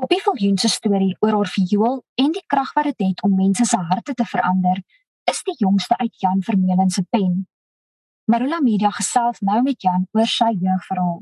[0.00, 3.34] Poppy Viljoen se storie oor haar viool en die krag wat dit het, het om
[3.36, 4.78] mense se harte te verander,
[5.28, 7.34] is die jongste uit Jan Vermeulen se pen.
[8.24, 11.20] Marula Media gesels nou met Jan oor sy jeugverhaal.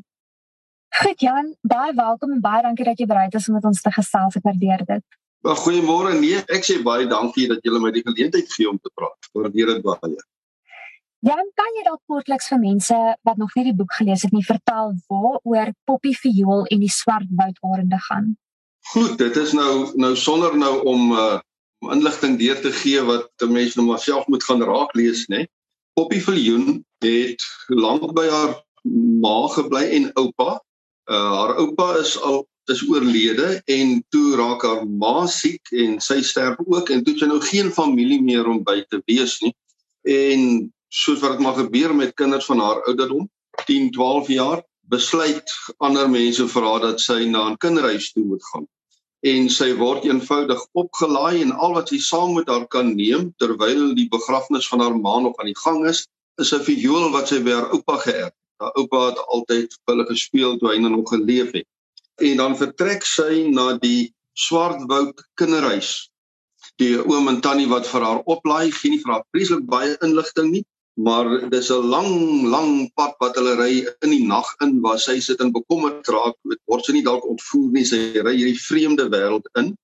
[1.00, 3.94] Goed Jan, baie welkom en baie dankie dat jy bereid is om met ons te
[3.98, 4.38] gesels.
[4.38, 5.20] Ek waardeer dit.
[5.64, 6.14] Goeiemôre.
[6.22, 9.32] Nee, ek sê baie dankie dat jy my die geleentheid gee om te praat.
[9.34, 10.16] Waardeer dit baie.
[11.26, 14.46] Jan, kan jy dalk kortliks vir mense wat nog nie die boek gelees het nie,
[14.46, 18.36] vertel waaroor Poppy Viool en die Swartwoudarende gaan?
[18.88, 21.38] Goed, dit is nou nou sonder nou om uh
[21.78, 25.44] om inligting deur te gee wat mense nou maar self moet gaan raak lees, né?
[25.94, 28.54] Poppy Viool het lank by haar
[29.22, 30.56] ma gebly en oupa.
[31.06, 32.40] Uh haar oupa is al
[32.72, 37.22] is oorlede en toe raak haar ma siek en sy sterf ook en toe het
[37.22, 39.52] sy nou geen familie meer om by te wees nie.
[40.08, 43.28] En soos wat dit maar gebeur met kinders van haar ouderdom,
[43.68, 48.44] 10, 12 jaar, besluit ander mense vir haar dat sy na 'n kinderhuis toe moet
[48.52, 48.66] gaan.
[49.26, 53.94] En sy word eenvoudig opgelaai en al wat sy saam met haar kan neem terwyl
[53.94, 56.06] die begrafnis van haar ma nog aan die gang is,
[56.38, 58.38] is 'n viool wat sy by haar oupa geërf het.
[58.62, 61.66] Haar oupa het altyd vir hulle gespeel toe hy nog geleef het
[62.18, 66.10] en dan vertrek sy na die Swartwoud kinderhuis.
[66.78, 70.50] Die oom en tannie wat vir haar oplaai, gee nie vir haar preslik baie inligting
[70.52, 70.64] nie,
[70.98, 72.10] maar dis 'n lang
[72.54, 76.34] lang pad wat hulle ry in die nag in waar sy sit en bekommerd raak,
[76.66, 79.76] word sy nie dalk ontvoer nie, sy ry hierdie vreemde wêreld in.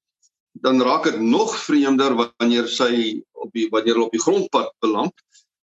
[0.65, 5.15] Dan raak dit nog vreemder wanneer sy op die wanneer hulle op die grondpad beland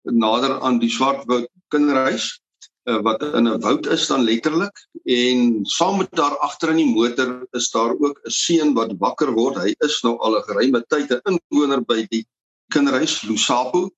[0.05, 2.41] nader aan die Swartwoud kinderhuis
[2.89, 6.95] uh, wat in 'n woud is dan letterlik en saam met daar agter in die
[6.95, 9.57] motor is daar ook 'n seun wat wakker word.
[9.57, 12.27] Hy is nou al 'n geruime tyd 'n inwoner by die
[12.71, 13.91] kinderhuis Lusapo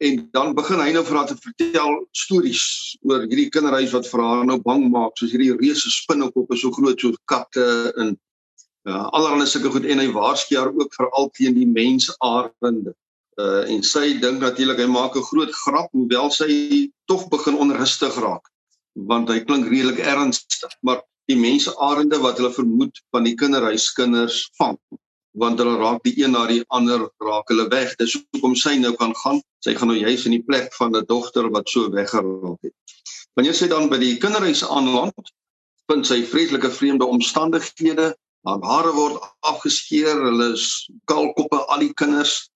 [0.00, 2.64] en dan begin hy nou vir haar te vertel stories
[3.04, 7.00] oor hierdie kinderhuis wat vir haar nou bang maak soos hierdie reuse spinnekoppe so groot
[7.04, 7.66] soos katte
[8.00, 8.14] en
[8.88, 9.84] uh, allerlei sulke goed.
[9.84, 12.96] En hy waarsku haar ook veral teen die mensaarende
[13.40, 16.48] uh en sy dink natuurlik hy maak 'n groot grap hoewel sy
[17.08, 18.48] tog begin onrustig raak
[19.12, 20.72] want hy klink redelik ernstig.
[20.82, 24.80] Maar die mense arende wat hulle vermoed van die kinderhuiskinders vang
[25.38, 27.94] want hulle raak die een na die ander raak hulle weg.
[27.98, 29.40] Dis hoekom sy nou kan gaan.
[29.64, 32.74] Sy gaan nou juis in die plek van 'n dogter wat so weggeraak het.
[33.34, 35.14] Wanneer sy dan by die kinderhuis aanland
[35.90, 38.14] vind sy vreeslike vreemde omstandighede.
[38.46, 42.50] Haar hare word afgeskeer hulle is kaalkoppe al die kinders.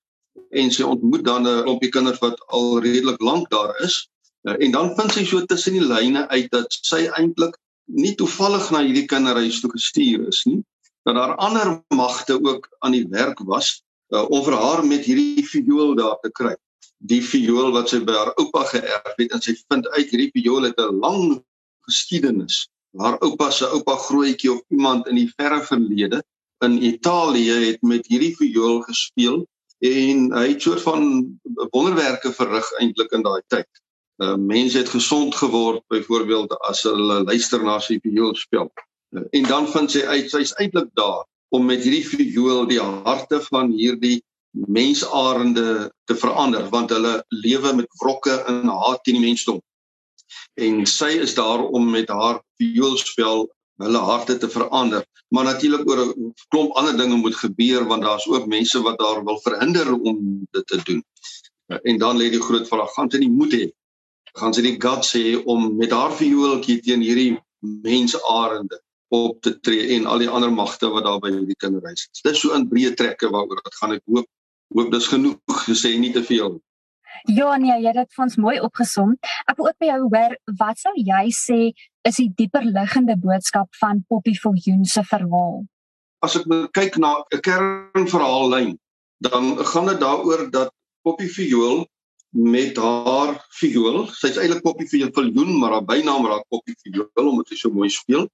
[0.50, 4.08] En sy ontmoet dan 'n klompie kinders wat al redelik lank daar is.
[4.44, 7.56] Uh, en dan vind sy so tussen die lyne uit dat sy eintlik
[7.86, 10.64] nie toevallig na hierdie kinderhuis toe gestuur is nie
[11.04, 13.82] dat daar ander magte ook aan die werk was
[14.14, 16.54] uh, om vir haar met hierdie viool daar te kry
[16.98, 20.70] die viool wat sy by haar oupa geërf het en sy vind uit hierdie viool
[20.70, 21.42] het 'n lang
[21.88, 22.64] geskiedenis
[22.98, 26.22] haar oupa se oupa grootjie of iemand in die verre verlede
[26.64, 29.44] in Italië het met hierdie viool gespeel
[29.84, 31.04] en hy het soort van
[31.74, 33.68] wonderwerke verrig eintlik in daai tyd.
[34.22, 38.70] Uh mense het gesond geword byvoorbeeld as hulle luister na sy viool speel.
[39.14, 43.70] En dan vind sy uit sy's eintlik daar om met hierdie viool die harte van
[43.70, 44.22] hierdie
[44.54, 49.60] mensarende te verander want hulle lewe met wrokke en haat teen die mensdom.
[50.58, 53.46] En sy is daar om met haar vioolspel
[53.82, 55.02] hulle harte te verander.
[55.34, 59.24] Maar natuurlik oor 'n klomp ander dinge moet gebeur want daar's ook mense wat daar
[59.24, 61.02] wil verhinder om dit te doen.
[61.82, 63.72] En dan lê die groot vraag, gaan sy nie moed hê?
[64.38, 68.83] Gaan sy die guts hê om met haar viooltjie teen hierdie mensarende
[69.14, 72.22] op te tree en al die ander magte wat daar by die kinderhuis is.
[72.26, 74.30] Dis so in breë trekke waaroor dit gaan ek hoop
[74.74, 76.58] hoop dis genoeg gesê nie te veel.
[77.30, 79.14] Ja nee, jy het dit vir ons mooi opgesom.
[79.48, 81.58] Ek wil ook by jou hoor, wat sou jy sê
[82.08, 85.62] is die dieper liggende boodskap van Poppy Viljoen se verhaal?
[86.24, 88.76] As ek kyk na 'n kernverhaallyn,
[89.24, 90.72] dan gaan dit daaroor dat
[91.04, 91.86] Poppy Viool
[92.34, 97.56] met haar viool, sy's eintlik Poppy Viljoen, maar haar bynaam raak Poppy Viool omdat sy
[97.56, 98.28] so mooi speel,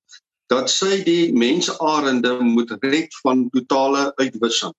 [0.51, 4.75] dat sy die mensarende moet red van totale uitwissing.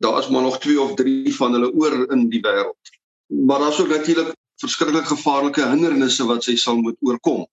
[0.00, 2.94] Daar is maar nog 2 of 3 van hulle oor in die wêreld
[3.30, 7.46] maar daar's ook natuurlik verskriklik gevaarlike hindernisse wat sy sal moet oorkom.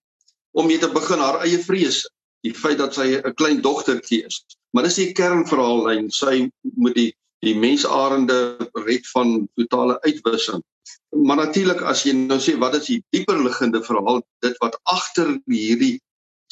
[0.52, 2.10] Om mee te begin haar eie vrese,
[2.42, 4.44] die feit dat sy 'n klein dogtertjie is.
[4.72, 7.14] Maar dis die kernverhaallyn, sy moet die
[7.46, 10.64] die mensarende red van totale uitwissing.
[11.10, 15.38] Maar natuurlik as jy nou sê wat is die dieper liggende verhaal, dit wat agter
[15.46, 16.02] hierdie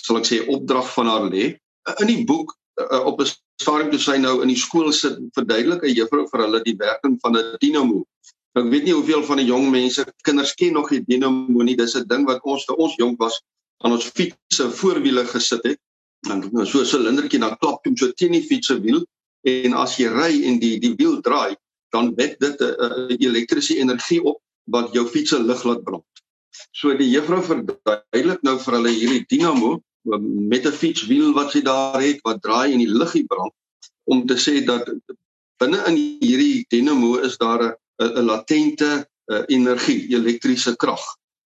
[0.06, 1.46] sal ek sê opdrag van haar lê.
[2.02, 3.30] In die boek uh, op 'n
[3.62, 7.18] stadium toe sy nou in die skool sit, verduidelik 'n juffrou vir hulle die werking
[7.24, 8.06] van 'n dinamo.
[8.56, 11.76] Ek weet nie hoeveel van die jong mense kinders ken nog die dinamo nie.
[11.76, 13.42] Dis 'n ding wat ons toe ons jonk was
[13.84, 15.80] aan ons fietsse voorwiele gesit het
[16.28, 19.06] dan nou so 'n silindertjie dan klap hom so teen die fiets se wiel
[19.44, 21.56] en as jy ry en die die wiel draai,
[21.94, 26.06] dan wek dit 'n uh, elektriese energie op wat jou fiets se lig laat brand.
[26.72, 32.02] So die juffrou verduidelik nou vir hulle hierdie dinamo met 'n fietswiel wat sy daar
[32.02, 33.54] het wat draai en die liggie brand
[34.04, 34.86] om te sê dat
[35.58, 41.04] binne in hierdie dinamo is daar 'n 'n latente uh, energie, elektriese krag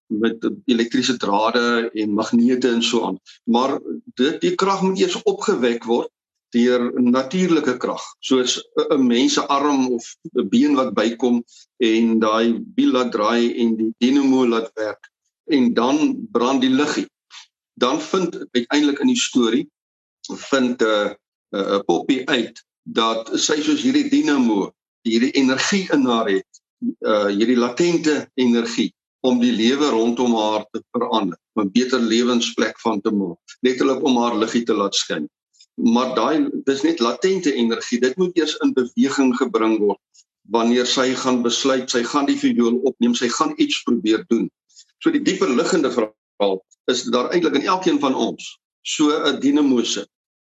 [0.10, 3.20] met elektriese drade en magnete en so aan.
[3.44, 3.80] Maar
[4.18, 6.10] dit die krag moet eers opgewek word
[6.50, 8.58] deur natuurlike krag, soos
[8.90, 11.44] 'n mens se arm of 'n been wat bykom
[11.78, 15.12] en daai wiel laat draai en die dinamo laat werk
[15.46, 17.08] en dan brand die liggie.
[17.80, 19.66] Dan vind uiteindelik in die storie
[20.52, 21.10] vind 'n uh,
[21.56, 24.74] 'n uh, poppie uit dat sy soos hierdie dinamo
[25.08, 26.62] hierdie energie in haar het,
[27.08, 28.92] uh hierdie latente energie
[29.28, 34.18] om die lewe rondom haar te verander, 'n beter lewensplek van te maak, letterlik om
[34.18, 35.30] haar liggie te laat skyn.
[35.76, 40.00] Maar daai dis net latente energie, dit moet eers in beweging gebring word
[40.50, 44.50] wanneer sy gaan besluit sy gaan die viool opneem, sy gaan iets probeer doen.
[45.00, 45.92] So die dieper liggende
[46.40, 50.08] verhaal is daar eintlik in elkeen van ons so 'n dinamose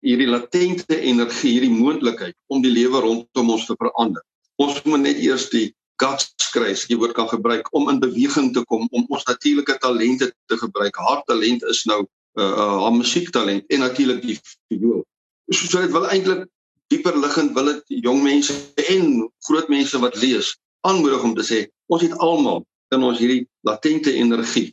[0.03, 4.23] hierdie latente energie, hierdie moontlikheid om die lewe rondom ons te verander.
[4.59, 8.53] Ons moet net eers die guts kry as jy woord kan gebruik om in beweging
[8.55, 10.97] te kom om ons natuurlike talente te gebruik.
[10.97, 14.39] Haar talent is nou uh, uh haar musiektalent en natuurlik die
[14.69, 15.05] viool.
[15.51, 16.49] So, so dit wil eintlik
[16.91, 18.53] dieper liggend wil dit jong mense
[18.89, 23.47] en groot mense wat lees aanmoedig om te sê ons het almal in ons hierdie
[23.63, 24.73] latente energie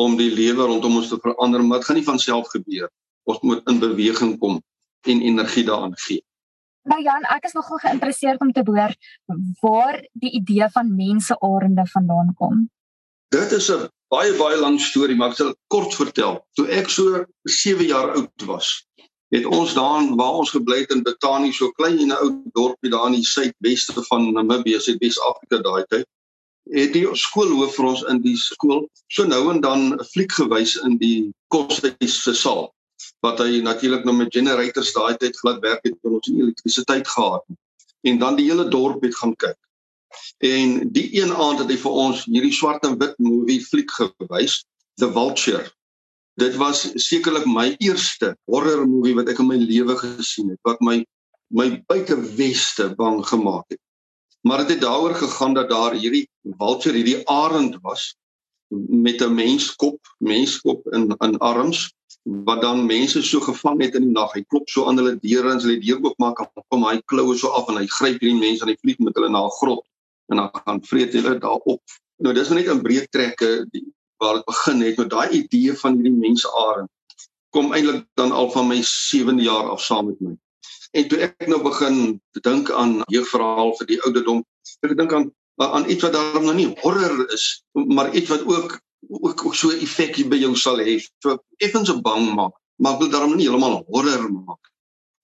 [0.00, 2.88] om die lewe rondom ons te verander, maar dit gaan nie van self gebeur.
[3.28, 4.60] Ons moet in beweging kom
[5.08, 6.24] en energie daaraan gee.
[6.88, 8.94] Nou Jan, ek is nogal geïnteresseerd om te hoor
[9.60, 12.68] waar die idee van mensearende vandaan kom.
[13.30, 16.40] Dit is 'n baie baie lang storie, maar ek sal kort vertel.
[16.56, 18.86] Toe ek so 7 jaar oud was,
[19.30, 22.90] het ons daar waar ons gebly het in Betani, so klein en 'n ou dorpie
[22.90, 26.06] daar in die suidweste van Namibië, Suidwes-Afrika daai tyd,
[26.74, 30.76] het die skoolhoof vir ons in die skool so nou en dan 'n fliek gewys
[30.86, 32.70] in die koshuis se saal
[33.24, 37.44] wat hy natuurlik nou met generators daai tyd glad werk het om ons elektrisiteit gehad
[38.02, 39.58] en dan die hele dorp het gaan kyk.
[40.38, 44.62] En die een aand het hy vir ons hierdie swart en wit movie fliek gewys,
[45.00, 45.68] The Vulture.
[46.40, 50.80] Dit was sekerlik my eerste horror movie wat ek in my lewe gesien het wat
[50.84, 51.02] my
[51.50, 53.80] my buite weste bang gemaak het.
[54.40, 58.14] Maar dit het daaroor gegaan dat daar hierdie vulture, hierdie arend was
[58.88, 61.92] met 'n menskop, menskop in in arms
[62.22, 64.32] wat dan mense so gevang het in die nag.
[64.32, 67.48] Hy klop so aan hulle deure en hulle deur oopmaak en kom hy kloue so
[67.48, 69.84] af en hy gryp hierdie mense en hy vlieg met hulle na 'n grot
[70.28, 71.82] en dan gaan vreet hulle daarop.
[72.18, 73.66] Nou dis net 'n breë trekke
[74.16, 76.90] waar dit begin het met daai idee van hierdie mense arend
[77.50, 80.34] kom eintlik dan al van my 7de jaar af saam met my.
[80.90, 84.42] En toe ek nou begin dink aan jeugverhaal vir die ouderdom,
[84.86, 88.78] ek dink aan aan iets wat daarom nou nie horror is, maar iets wat ook
[89.08, 90.98] ook, ook so 'n effek by jou sal hê.
[91.22, 94.72] So effens so bang maak, maar wil daarom nie heeltemal horror maak.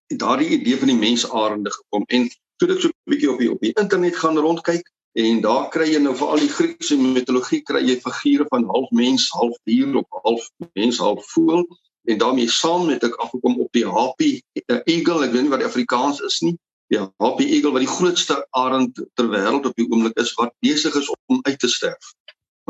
[0.06, 3.50] En daardie idee van die mensarende gekom en toe ek so 'n bietjie op die
[3.50, 7.62] op die internet gaan rondkyk en daar kry jy nou vir al die Griekse mitologie
[7.62, 11.64] kry jy figure van half mens, half dier of half mens, half voël
[12.06, 14.30] en daarmee saam het ek afgekom op die happy
[14.62, 16.56] uh, eagle, ek weet nie wat die Afrikaans is nie.
[16.92, 20.94] Ja, happy eagle wat die grootste arend ter wêreld op die oomblik is wat besig
[20.94, 22.12] is om uit te sterf.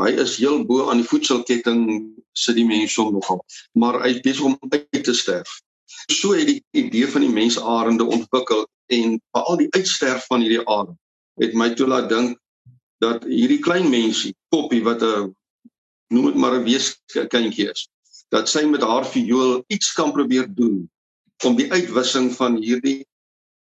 [0.01, 1.87] Hy is heel bo aan die voedselketting
[2.37, 3.41] sit die mense om nogal,
[3.73, 5.61] maar hy is besig om uit te sterf.
[6.13, 10.97] So het die idee van die mensarende ontwikkel en veral die uitsterf van hierdie arend
[11.41, 12.39] het my toe laat dink
[13.05, 15.35] dat hierdie klein mensie, Poppy wat 'n
[16.09, 17.89] noem dit maar 'n weeskindjie is,
[18.35, 20.85] dat sy met haar viool iets kan probeer doen
[21.45, 23.05] om die uitwissing van hierdie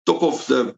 [0.07, 0.75] top of the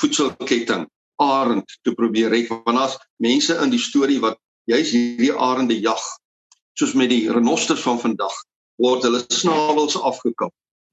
[0.00, 0.86] voedselketting
[1.18, 4.38] arend te probeer red want as mense in die storie wat
[4.70, 6.02] jy's hierdie arende jag
[6.78, 8.34] soos met die renosters van vandag
[8.78, 10.52] word hulle snavels afgekap.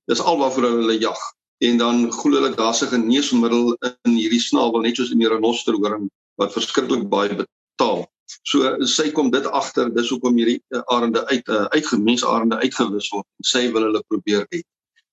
[0.09, 1.19] Dis alwaarvoor hulle jag
[1.65, 6.09] en dan glo hulle daar's 'n geneesmiddel in hierdie snavel net soos in die renosterhoring
[6.41, 8.05] wat verskriklik baie betaal.
[8.25, 13.09] So sy kom dit agter, dis hoekom hierdie uh, arende uit uh, uitgemens arende uitgewis
[13.13, 13.27] word.
[13.45, 14.65] Sy wil hulle probeer het.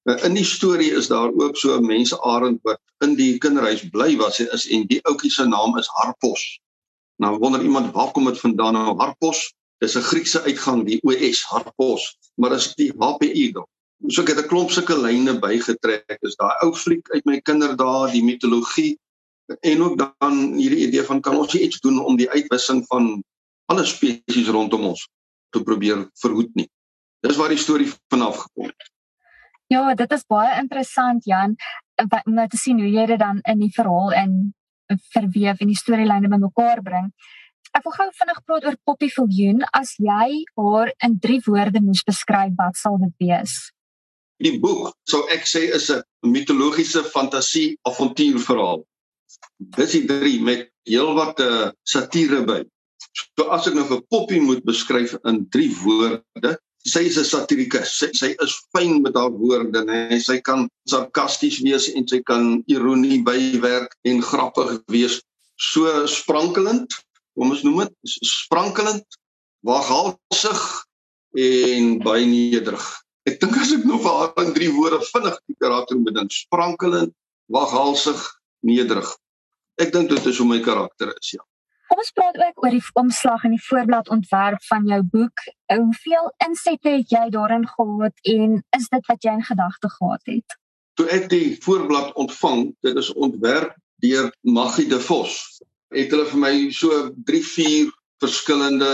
[0.09, 3.85] Nou in die storie is daar ook so 'n mense arend wat in die kinderhuis
[3.95, 6.43] bly was is en die ouetjie se naam is Harpos.
[7.23, 9.53] Nou wonder iemand waar kom dit vandaan nou Harpos?
[9.79, 13.67] Dis 'n Griekse uitgang die OS Harpos, maar is die HP Eagle.
[14.09, 16.19] So ek het 'n klomp sulke lyne bygetrek.
[16.23, 18.99] Is daai ou fliek uit my kinderdae, die mitologie
[19.61, 23.23] en ook dan hierdie idee van kan ons iets doen om die uitwissing van
[23.73, 25.09] alle spesies rondom ons
[25.51, 26.69] te probeer verhoed nie.
[27.21, 28.91] Dis waar die storie vanaf gekom het.
[29.73, 31.57] Ja, dit is baie interessant Jan
[32.03, 34.35] om nou te sien hoe jy dit dan in die verhaal in
[35.15, 37.13] verweef en die storielyne bymekaar bring.
[37.73, 39.63] Ek wil gou vinnig praat oor Poppy Viljoen.
[39.73, 43.55] As jy haar in 3 woorde moes beskryf, wat sal dit wees?
[44.43, 48.85] Die boek, sou ek sê, is 'n mitologiese fantasie avontuurverhaal.
[49.77, 52.63] Die 3 met heelwat uh, satire by.
[53.37, 56.57] So as ek nou vir Poppy moet beskryf in 3 woorde,
[56.89, 57.93] sy is 'n satirikus.
[57.99, 60.19] Sy sy is fyn met haar woorde, hè.
[60.19, 65.21] Sy kan sarkasties wees en sy kan ironie bywerk en grappig wees.
[65.59, 66.91] So sprankelend,
[67.39, 67.95] kom ons noem dit,
[68.27, 69.07] sprankelend,
[69.63, 70.61] waaghalsig
[71.39, 72.85] en baie nederig.
[73.31, 76.35] Ek dink as ek nog vir haar in 3 woorde vinnig die karakter moet bedink,
[76.35, 77.15] sprankelend,
[77.55, 78.19] waaghalsig,
[78.67, 79.11] nederig.
[79.81, 81.45] Ek dink dit is hoe my karakter is, ja.
[81.93, 85.43] Kom ons praat ook oor die omslag en die voorblad ontwerp van jou boek.
[85.69, 90.57] Hoeveel insette het jy daarin gehad en is dit wat jy in gedagte gehad het?
[90.97, 93.75] Toe ek die voorblad ontvang, dit is ontwerp
[94.05, 95.37] deur Maggie De Vos,
[95.93, 97.91] het hulle vir my so 3, 4
[98.25, 98.93] verskillende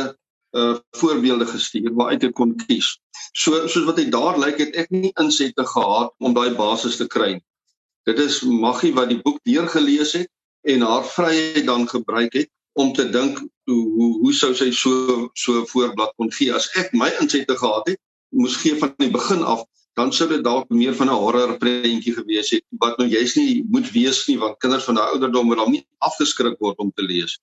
[0.57, 2.95] uh voorbeelde gestuur waaruit ek kon kies.
[3.37, 7.07] So soos wat dit daar lyk, het ek nie insette gehad om daai basis te
[7.07, 7.37] kry.
[8.09, 12.93] Dit is Maggie wat die boek deurgelees het en haar vryheid dan gebruik het om
[12.93, 17.11] te dink hoe hoe hoe sou sy so so voorblad kon gee as ek my
[17.21, 19.65] insette gehad het moes gee van die begin af
[19.99, 23.65] dan sou dit dalk meer van 'n horror prentjie gewees het wat nou jy's nie
[23.75, 27.03] moet wees nie want kinders van daai ouderdom moet dan nie afgeskrik word om te
[27.03, 27.38] lees.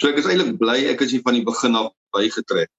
[0.00, 2.70] So ek is eintlik bly ek is hier van die begin af bygetrek.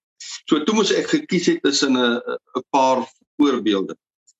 [0.48, 2.20] So toe moes ek gekies het tussen 'n
[2.56, 3.00] 'n paar
[3.40, 3.96] voorbeelde.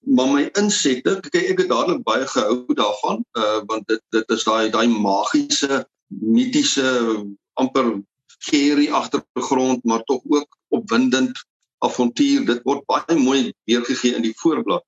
[0.06, 4.44] Maar my insette, kyk ek het dadelik baie gehou daarvan, uh want dit dit is
[4.44, 6.90] daai daai magiese mitiese
[7.60, 8.02] amper
[8.44, 11.38] scary agtergrond maar tog ook opwindend
[11.78, 12.44] avontuur.
[12.46, 14.84] Dit word baie mooi weergegee in die voorblad.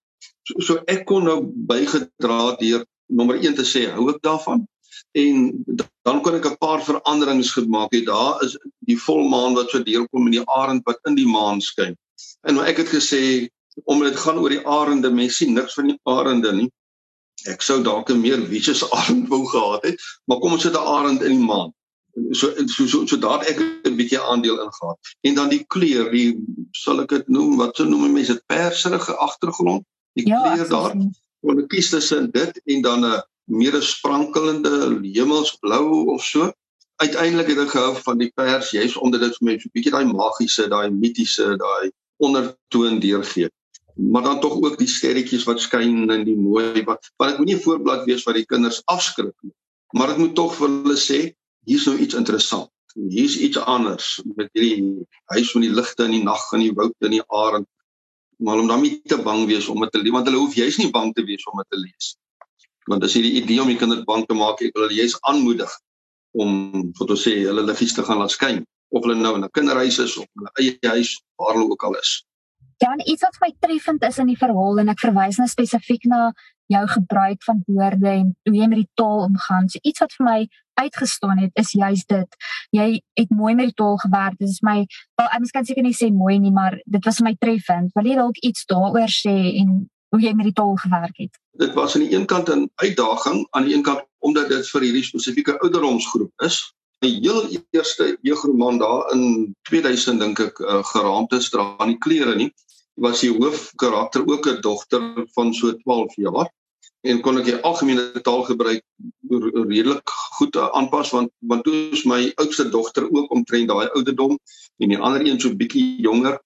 [0.46, 4.66] So, so ek kon nou bygedra deur nommer 1 te sê hou ek daarvan?
[5.16, 5.64] En
[6.04, 7.92] dan kon ek 'n paar veranderings gemaak.
[7.92, 11.60] Het daar is die volmaan wat so deurkom in die arend wat in die maan
[11.60, 11.96] skyn.
[12.48, 13.48] En nou ek het gesê
[13.84, 16.70] omdat dit gaan oor die arende mens sien niks van die arende nie
[17.52, 20.88] ek sou dalk 'n meer vicious arend wou gehad het maar kom ons sit 'n
[20.96, 21.72] arend in die maan
[22.32, 24.96] so so so, so daar ek 'n bietjie aandeel ingaan.
[25.20, 26.36] En dan die kleur, die
[26.72, 29.84] sal ek dit noem, wat so noem mense dit perserige agtergrond.
[30.16, 30.94] Die ja, kleur daar.
[31.40, 36.52] Want ek kies tussen dit en dan 'n meer sprankelende hemelsblou of so.
[36.96, 39.92] Uiteindelik het ek gehou van die pers juis omdat dit vir my so 'n bietjie
[39.92, 43.50] daai magiese, daai mitiese, daai ondertoon deurgee
[43.96, 47.56] maar dan tog ook die sterretjies wat skyn in die mooi wat want dit moenie
[47.56, 49.54] 'n voorblad wees wat die kinders afskrik nie
[49.96, 51.20] maar dit moet tog vir hulle sê
[51.66, 52.70] hier's nou iets interessant.
[52.96, 56.94] Hier's iets anders met hierdie huis van die ligte in die nag en die woud
[57.04, 57.68] en die arend.
[58.36, 60.78] Maar om dan nie te bang wees om dit te lees want hulle hoef juis
[60.80, 62.14] nie bang te wees om dit te lees.
[62.86, 65.16] Want as jy die idee om die kinders bang te maak, ek wil hulle juis
[65.28, 65.72] aanmoedig
[66.36, 66.52] om
[67.00, 68.62] wat ons sê hulle liggies te gaan laat skyn
[68.94, 71.84] of hulle nou in 'n kinderhuis is of in 'n eie huis waar hulle ook
[71.84, 72.25] al is.
[72.82, 76.32] Dan iets wat my treffend is in die verhaal en ek verwys nou spesifiek na
[76.66, 79.68] jou gebruik van woorde en hoe jy met die taal omgaan.
[79.70, 80.38] So iets wat vir my
[80.76, 82.38] uitgestaan het is juis dit.
[82.76, 84.38] Jy het mooi met die taal gewerk.
[84.38, 84.84] Dit is my
[85.16, 87.94] wel ek kan seker nie sê mooi nie, maar dit was my treffend.
[87.94, 91.38] Wil jy dalk iets daaroor sê en hoe jy met die taal gewerk het?
[91.56, 94.82] Dit was aan die een kant 'n uitdaging, aan die een kant omdat dit vir
[94.82, 96.74] hierdie spesifieke ouderdomsgroep is.
[96.98, 101.98] Die heel eerste jeugroman daar in 2000 dink ek uh, geraamd is dra aan die
[101.98, 102.52] klere nie
[102.96, 105.02] was die hoofkarakter ook 'n dogter
[105.34, 106.48] van so 12 jaar.
[107.00, 108.82] En kon ek die algemene taal gebruik
[109.68, 114.38] redelik goed aanpas want want toe is my oudste dogter ook omtrent daai ouderdom
[114.78, 116.40] en die ander een so bietjie jonger.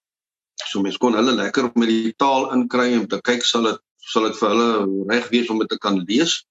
[0.69, 3.79] So mens kon hulle lekker met die taal inkry om te kyk sal dit
[4.11, 4.69] sal dit vir hulle
[5.09, 6.45] reg wees om dit te kan lees.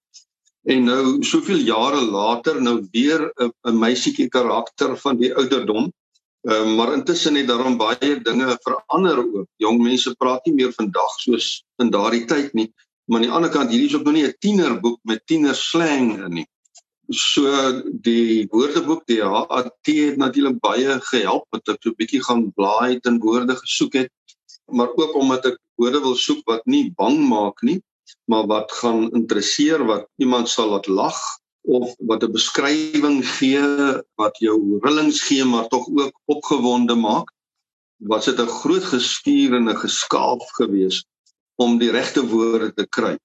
[0.63, 5.91] En nou soveel jare later nou weer 'n meisietjie karakter van die ouderdom
[6.41, 9.47] Ehm uh, maar intussen het daarom baie dinge verander ook.
[9.61, 12.71] Jong mense praat nie meer vandag soos in daardie tyd nie.
[13.05, 16.27] Maar aan die ander kant hierdie is ook nog nie 'n tienerboek met tiener slang
[16.33, 16.47] nie.
[17.09, 17.43] So
[18.07, 22.99] die woordeboek die HAT het natuurlik baie gehelp met ek so 'n bietjie gaan blaai
[23.03, 24.11] en woorde gesoek het,
[24.71, 27.81] maar ook omdat ek woorde wil soek wat nie bang maak nie,
[28.25, 31.19] maar wat gaan interesseer wat iemand sal laat lag
[31.61, 33.61] of wat 'n beskrywing gee
[34.15, 37.31] wat jou rillings gee maar tog ook opgewonde maak
[37.97, 41.05] was dit 'n groot geskuur en 'n geskaaf gewees
[41.55, 43.17] om die regte woorde te kry.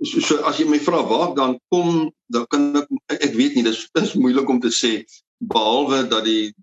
[0.00, 2.88] So, so as jy my vra waar dan kom dan kan ek
[3.28, 5.04] ek weet nie dis is moeilik om te sê
[5.38, 6.54] behalwe dat die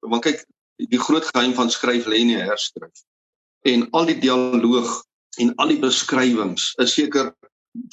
[0.00, 0.44] want kyk
[0.78, 3.04] die groot geheim van skryf lê in die herskrif.
[3.66, 5.02] En al die dialoog
[5.42, 7.34] en al die beskrywings is seker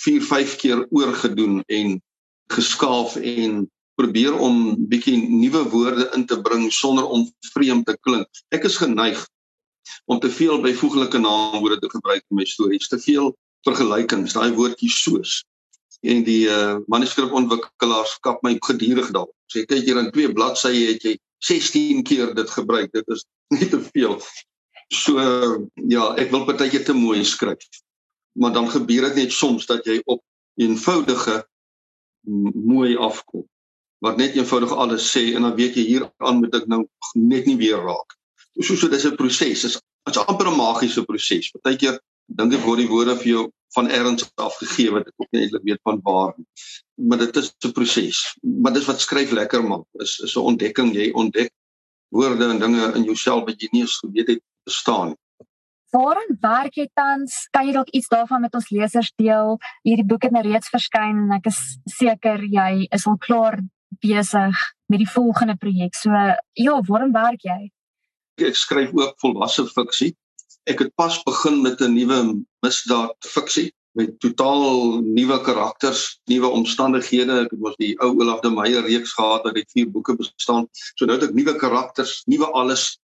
[0.01, 2.01] 4, 5 keer oorgedoen en
[2.53, 7.23] geskaaf en probeer om bietjie nuwe woorde in te bring sonder om
[7.53, 8.27] vreemd te klink.
[8.55, 9.21] Ek is geneig
[10.11, 13.31] om te veel byvoeglike naamwoorde te gebruik in my stories, te veel
[13.67, 15.43] vergelykings, daai woordjie soos.
[16.05, 19.33] En die uh, manuskripontwikkelaars kap my gedurig daarop.
[19.49, 22.91] Sê so, kyk hier in twee bladsye het jy 16 keer dit gebruik.
[22.93, 23.25] Dit is
[23.55, 24.19] nie te veel.
[24.93, 25.57] So uh,
[25.89, 27.63] ja, ek wil partykeer te mooi skryf.
[28.37, 30.21] Maar dan gebeur dit net soms dat jy op
[30.61, 31.39] eenvoudige
[32.27, 33.45] mooi afkom
[34.03, 36.83] wat net eenvoudig alles sê en dan weet jy hier aan moet ek nou
[37.15, 38.17] net nie weer raak.
[38.61, 39.61] So so dis 'n proses.
[39.61, 39.79] Dis
[40.11, 41.51] is amper 'n magiese proses.
[41.51, 43.43] Partykeer dink ek word die woorde vir jou
[43.75, 46.45] van ergens afgegee wat ek ook nie eintlik weet van waar nie.
[46.95, 48.37] Maar dit is 'n proses.
[48.41, 49.85] Maar dis wat skryf lekker maak.
[49.99, 51.51] Is is 'n ontdekking jy ontdek
[52.09, 55.19] woorde en dinge in jouself wat jy nie eens geweet het bestaan nie.
[55.95, 57.45] Waarin werk jy tans?
[57.55, 59.55] Kan jy dalk iets daarvan met ons lesers deel?
[59.87, 61.59] Hierdie boek het nou reeds verskyn en ek is
[61.97, 63.61] seker jy is al klaar
[64.03, 65.95] besig met die volgende projek.
[65.95, 67.71] So ja, waarom werk jy?
[68.43, 70.11] Ek skryf ook volwasse fiksie.
[70.67, 77.45] Ek het pas begin met 'n nuwe misdaad fiksie met totaal nuwe karakters, nuwe omstandighede.
[77.45, 80.67] Ek het mos die ou Olaf de Meyer reeks gehad wat uit vier boeke bestaan.
[80.99, 82.97] So nou het ek nuwe karakters, nuwe alles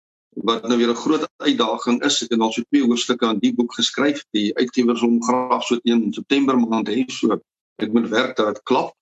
[0.44, 2.24] wat nou weer 'n groot uitdaging is.
[2.24, 4.24] Ek het al so twee hoofstukke aan die boek geskryf.
[4.32, 7.40] Die uitgewers hom graag so teen September maand hê so.
[7.76, 8.94] Ek moet werk dat dit klop.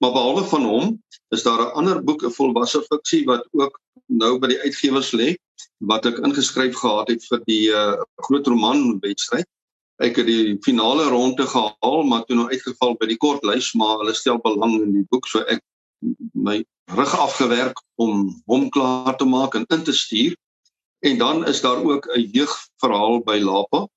[0.00, 4.38] Maar behalwe van hom is daar 'n ander boek, 'n volwasse fiksie wat ook nou
[4.38, 5.36] by die uitgewers lê
[5.78, 9.46] wat ek ingeskryf gehad het vir die uh, groot roman wedstryd.
[10.00, 14.14] Ek het die finale ronde gehaal, maar toe nou uitgeval by die kortlys, maar hulle
[14.14, 15.60] stel belang in die boek, so ek
[16.32, 16.64] my
[16.96, 20.36] rug afgewerk om hom klaar te maak en in te stuur.
[21.00, 23.88] En dan is daar ook 'n jeugverhaal by Lapa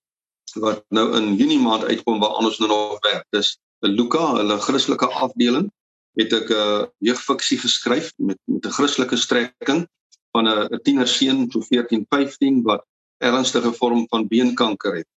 [0.53, 3.25] wat nou in Junie maand uitkom waar ons nou nog werk.
[3.29, 5.71] Dis 'n Luka, hulle Christelike afdeling
[6.13, 9.87] het ek 'n uh, jeugfiksie geskryf met met 'n Christelike strekking
[10.31, 12.85] van 'n 'n tienerseun so 14, 15 wat
[13.17, 15.07] ernstige vorm van beenkanker het.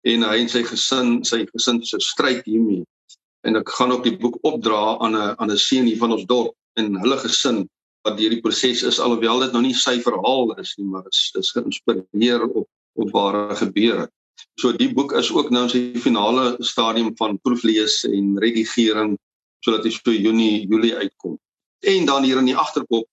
[0.00, 2.84] En hy en sy gesin, sy gesin se stryd hiermee.
[3.40, 6.24] En ek gaan ook die boek opdra aan 'n aan 'n seun hier van ons
[6.24, 7.68] dorp en hulle gesin
[8.06, 11.30] wat deur die proses is alhoewel dit nou nie sy verhaal is nie, maar is
[11.38, 12.68] is geïnspireer op
[13.00, 14.08] op ware gebeure.
[14.60, 19.14] So die boek is ook nou in sy finale stadium van proeflees en redigering
[19.64, 21.38] sodat hy so Junie Julie uitkom.
[21.80, 23.08] En dan hier in die agterkop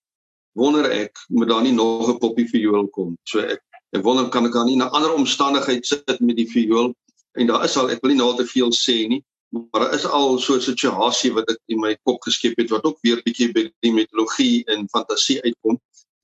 [0.58, 3.16] wonder ek moet daar nie nog 'n poppie viool kom.
[3.24, 3.62] So ek
[3.96, 6.94] ek wonder kan ek dan nie 'n ander omstandigheid sit met die viool
[7.38, 10.06] en daar is al ek wil nie nou te veel sê nie, maar daar is
[10.06, 13.52] al so 'n situasie wat ek in my kop geskep het wat ook weer bietjie
[13.54, 15.80] by die mitologie en fantasie uitkom.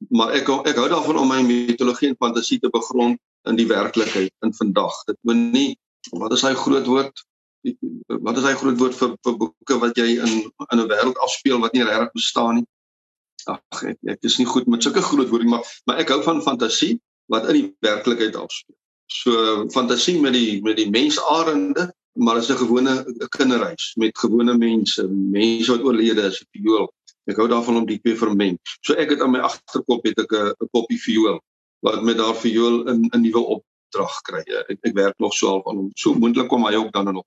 [0.10, 4.34] Maar ek ek hou daarvan om my mitologie en fantasie te begrond in die werklikheid
[4.42, 5.04] in vandag.
[5.06, 5.78] Dit moet nie
[6.12, 7.26] wat is hy groot woord
[8.06, 10.34] wat is hy groot woord vir vir boeke wat jy in
[10.72, 12.68] in 'n wêreld afspeel wat nie regtig bestaan nie.
[13.46, 16.42] Ag ek ek is nie goed met sulke groot woorde maar maar ek hou van
[16.42, 18.78] fantasie wat in die werklikheid afspeel.
[19.08, 22.94] So fantasie met die met die mensarende, maar is 'n gewone
[23.30, 26.94] kinderreis met gewone mense, mense wat oorlede is, viool.
[27.26, 28.58] Ek hou daarvan om die twee vermeng.
[28.82, 31.40] So ek het aan my agterkop het ek 'n 'n koppie viool
[31.82, 34.44] wat met daar viool in 'n nuwe opdrag kry.
[34.70, 35.92] Ek ek werk nog so al van hom.
[35.96, 37.26] So moontlik kom hy ook dan in op.